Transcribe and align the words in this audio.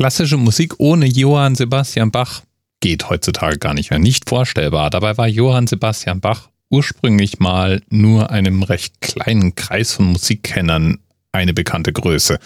Klassische 0.00 0.38
Musik 0.38 0.76
ohne 0.78 1.04
Johann 1.04 1.56
Sebastian 1.56 2.10
Bach 2.10 2.40
geht 2.80 3.10
heutzutage 3.10 3.58
gar 3.58 3.74
nicht 3.74 3.90
mehr. 3.90 3.98
Nicht 3.98 4.30
vorstellbar. 4.30 4.88
Dabei 4.88 5.18
war 5.18 5.28
Johann 5.28 5.66
Sebastian 5.66 6.22
Bach 6.22 6.48
ursprünglich 6.70 7.38
mal 7.38 7.82
nur 7.90 8.30
einem 8.30 8.62
recht 8.62 9.02
kleinen 9.02 9.56
Kreis 9.56 9.92
von 9.92 10.06
Musikkennern 10.06 11.00
eine 11.32 11.52
bekannte 11.52 11.92
Größe. 11.92 12.38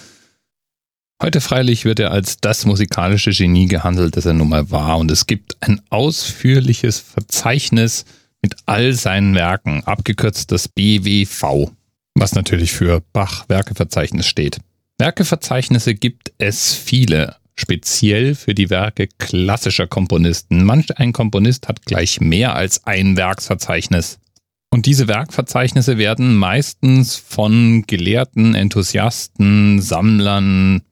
Heute 1.23 1.41
freilich 1.41 1.85
wird 1.85 2.01
er 2.01 2.11
als 2.11 2.39
das 2.41 2.67
musikalische 2.67 3.31
Genie 3.31 3.67
gehandelt, 3.67 4.17
das 4.17 4.27
er 4.27 4.33
nun 4.33 4.49
mal 4.49 4.73
war, 4.73 4.99
und 4.99 5.13
es 5.13 5.27
gibt 5.27 5.57
ein 5.61 5.81
ausführliches 5.91 6.99
Verzeichnis 6.99 8.05
mit 8.43 8.57
all 8.67 8.95
seinen 8.95 9.33
Werken, 9.37 9.85
abgekürzt 9.85 10.51
das 10.51 10.67
BWV, 10.67 11.71
was 12.17 12.35
natürlich 12.35 12.73
für 12.73 13.01
Bach-Werkeverzeichnis 13.13 14.27
steht. 14.27 14.59
Werkeverzeichnisse 14.99 15.95
gibt 15.95 16.33
es 16.39 16.75
viele, 16.75 17.37
speziell 17.57 18.35
für 18.35 18.55
die 18.55 18.71
Werke 18.71 19.09
klassischer 19.19 19.87
Komponisten. 19.87 20.65
Manch 20.65 20.99
ein 20.99 21.13
Komponist 21.13 21.69
hat 21.69 21.85
gleich 21.87 22.21
mehr 22.21 22.55
als 22.55 22.85
ein 22.85 23.17
Werksverzeichnis. 23.17 24.19
Und 24.71 24.87
diese 24.87 25.07
Werkverzeichnisse 25.07 25.99
werden 25.99 26.35
meistens 26.35 27.15
von 27.17 27.85
Gelehrten, 27.87 28.57
Enthusiasten, 28.57 29.81
Sammlern, 29.81 30.83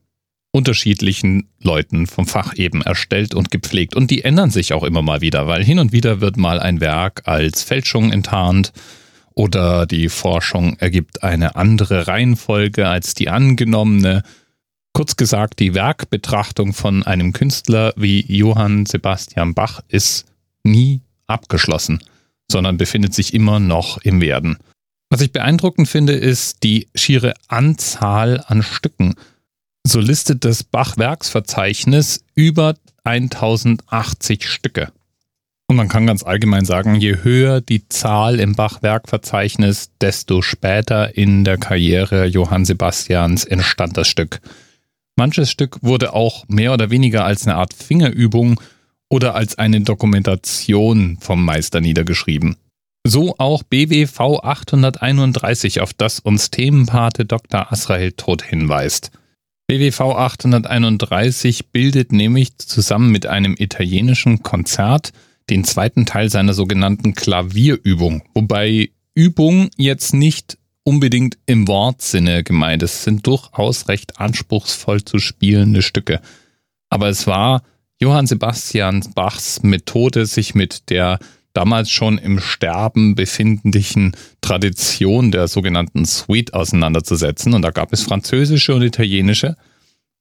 unterschiedlichen 0.53 1.49
Leuten 1.61 2.07
vom 2.07 2.27
Fach 2.27 2.53
eben 2.55 2.81
erstellt 2.81 3.33
und 3.33 3.51
gepflegt. 3.51 3.95
Und 3.95 4.09
die 4.11 4.23
ändern 4.23 4.51
sich 4.51 4.71
auch 4.71 4.83
immer 4.83 5.01
mal 5.01 5.19
wieder, 5.19 5.47
weil 5.47 5.63
hin 5.63 5.79
und 5.79 5.91
wieder 5.91 6.21
wird 6.21 6.37
mal 6.37 6.59
ein 6.59 6.79
Werk 6.79 7.23
als 7.25 7.63
Fälschung 7.63 8.11
enttarnt 8.11 8.71
oder 9.33 9.85
die 9.85 10.09
Forschung 10.09 10.77
ergibt 10.77 11.23
eine 11.23 11.55
andere 11.55 12.07
Reihenfolge 12.07 12.87
als 12.87 13.15
die 13.15 13.29
angenommene. 13.29 14.23
Kurz 14.93 15.15
gesagt, 15.15 15.59
die 15.59 15.73
Werkbetrachtung 15.73 16.71
von 16.71 17.01
einem 17.01 17.33
Künstler 17.33 17.93
wie 17.95 18.23
Johann 18.27 18.85
Sebastian 18.85 19.55
Bach 19.55 19.81
ist 19.87 20.25
nie 20.63 21.01
abgeschlossen, 21.25 22.03
sondern 22.51 22.77
befindet 22.77 23.15
sich 23.15 23.33
immer 23.33 23.59
noch 23.59 23.97
im 23.97 24.21
Werden. 24.21 24.57
Was 25.09 25.21
ich 25.21 25.31
beeindruckend 25.31 25.87
finde, 25.87 26.13
ist 26.13 26.63
die 26.63 26.87
schiere 26.93 27.33
Anzahl 27.47 28.43
an 28.45 28.61
Stücken. 28.61 29.15
So 29.83 29.99
listet 29.99 30.45
das 30.45 30.63
Bach-Werksverzeichnis 30.63 32.23
über 32.35 32.75
1080 33.03 34.47
Stücke. 34.47 34.91
Und 35.67 35.75
man 35.75 35.87
kann 35.87 36.05
ganz 36.05 36.23
allgemein 36.23 36.65
sagen, 36.65 36.95
je 36.95 37.23
höher 37.23 37.61
die 37.61 37.87
Zahl 37.89 38.39
im 38.39 38.53
Bach-Werkverzeichnis, 38.53 39.89
desto 39.99 40.43
später 40.43 41.17
in 41.17 41.43
der 41.43 41.57
Karriere 41.57 42.25
Johann 42.25 42.65
Sebastians 42.65 43.43
entstand 43.43 43.97
das 43.97 44.07
Stück. 44.07 44.39
Manches 45.15 45.51
Stück 45.51 45.77
wurde 45.81 46.13
auch 46.13 46.45
mehr 46.47 46.73
oder 46.73 46.89
weniger 46.89 47.25
als 47.25 47.45
eine 47.45 47.55
Art 47.55 47.73
Fingerübung 47.73 48.59
oder 49.09 49.35
als 49.35 49.57
eine 49.57 49.81
Dokumentation 49.81 51.17
vom 51.21 51.45
Meister 51.45 51.81
niedergeschrieben. 51.81 52.55
So 53.05 53.35
auch 53.37 53.63
BWV 53.63 54.39
831, 54.41 55.81
auf 55.81 55.93
das 55.93 56.19
uns 56.19 56.49
Themenpate 56.49 57.25
Dr. 57.25 57.71
Asrael 57.71 58.13
Tod 58.13 58.41
hinweist. 58.41 59.11
BWV 59.67 60.01
831 60.01 61.67
bildet 61.71 62.11
nämlich 62.11 62.57
zusammen 62.57 63.11
mit 63.11 63.25
einem 63.25 63.55
italienischen 63.57 64.41
Konzert 64.41 65.11
den 65.49 65.63
zweiten 65.63 66.05
Teil 66.05 66.29
seiner 66.29 66.53
sogenannten 66.53 67.13
Klavierübung, 67.13 68.23
wobei 68.33 68.89
Übung 69.13 69.69
jetzt 69.77 70.13
nicht 70.13 70.57
unbedingt 70.83 71.37
im 71.45 71.67
Wortsinne 71.67 72.43
gemeint. 72.43 72.83
Es 72.83 73.03
sind 73.03 73.25
durchaus 73.25 73.87
recht 73.87 74.19
anspruchsvoll 74.19 75.03
zu 75.03 75.19
spielende 75.19 75.81
Stücke. 75.81 76.21
Aber 76.89 77.09
es 77.09 77.25
war 77.27 77.63
Johann 77.99 78.27
Sebastian 78.27 79.03
Bachs 79.15 79.63
Methode, 79.63 80.25
sich 80.25 80.55
mit 80.55 80.89
der 80.89 81.19
damals 81.53 81.89
schon 81.89 82.17
im 82.17 82.39
Sterben 82.39 83.15
befindlichen 83.15 84.15
Tradition 84.41 85.31
der 85.31 85.47
sogenannten 85.47 86.05
Suite 86.05 86.53
auseinanderzusetzen. 86.53 87.53
Und 87.53 87.61
da 87.61 87.71
gab 87.71 87.93
es 87.93 88.03
französische 88.03 88.75
und 88.75 88.81
italienische. 88.81 89.55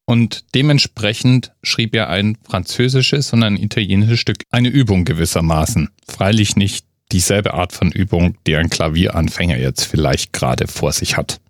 Und 0.05 0.45
dementsprechend 0.55 1.53
schrieb 1.63 1.95
er 1.95 2.09
ein 2.09 2.37
französisches 2.43 3.33
und 3.33 3.43
ein 3.43 3.57
italienisches 3.57 4.21
Stück, 4.21 4.45
eine 4.51 4.69
Übung 4.69 5.05
gewissermaßen. 5.05 5.89
Freilich 6.07 6.57
nicht 6.57 6.87
dieselbe 7.13 7.55
Art 7.55 7.73
von 7.73 7.93
Übung, 7.93 8.37
die 8.47 8.57
ein 8.57 8.71
Klavieranfänger 8.71 9.59
jetzt 9.59 9.85
vielleicht 9.85 10.33
gerade 10.33 10.67
vor 10.67 10.93
sich 10.93 11.17
hat. 11.17 11.41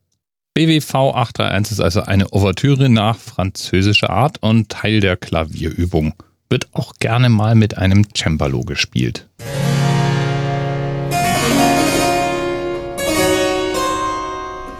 BWV 0.55 0.95
831 1.15 1.73
ist 1.73 1.81
also 1.81 2.03
eine 2.03 2.31
Ouvertüre 2.33 2.91
nach 2.91 3.17
französischer 3.17 4.11
Art 4.11 4.43
und 4.43 4.69
Teil 4.69 5.01
der 5.01 5.17
Klavierübung. 5.17 6.15
Wird 6.51 6.69
auch 6.73 6.95
gerne 6.99 7.31
mal 7.31 7.55
mit 7.55 7.79
einem 7.79 8.07
Cembalo 8.15 8.61
gespielt. 8.61 9.29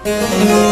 Musik 0.05 0.72